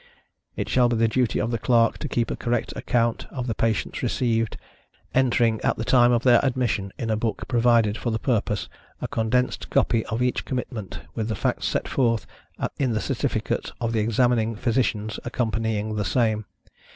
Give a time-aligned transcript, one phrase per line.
[0.55, 3.53] It shall be the duty of the Clerk to keep a correct account of the
[3.53, 8.67] patients receivedâ€"entering, at the time of their admission, in a book provided for the purpose,
[8.99, 12.25] a condensed copy of each commitment, with the facts set forth
[12.79, 16.45] in the certificate of the examining physicians accompanying the same.